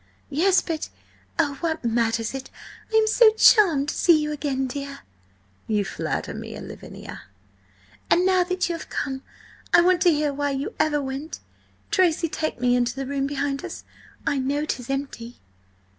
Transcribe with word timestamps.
"Yes, 0.31 0.61
but–oh, 0.61 1.57
what 1.61 1.85
matters 1.85 2.33
it? 2.33 2.49
I 2.91 2.95
am 2.97 3.05
so 3.05 3.31
charmed 3.33 3.89
to 3.89 3.93
see 3.95 4.19
you 4.19 4.31
again, 4.31 4.65
dear!" 4.65 5.01
"You 5.67 5.85
flatter 5.85 6.33
me, 6.33 6.59
Lavinia." 6.59 7.21
"And 8.09 8.25
now 8.25 8.43
that 8.45 8.67
you 8.67 8.73
have 8.73 8.89
come, 8.89 9.21
I 9.75 9.81
want 9.81 10.01
to 10.01 10.11
hear 10.11 10.33
why 10.33 10.49
you 10.53 10.73
ever 10.79 10.99
went! 11.03 11.39
Tracy, 11.91 12.27
take 12.29 12.59
me 12.59 12.75
into 12.75 12.95
the 12.95 13.05
room 13.05 13.27
behind 13.27 13.63
us. 13.63 13.83
I 14.25 14.39
know 14.39 14.65
'tis 14.65 14.89
empty." 14.89 15.37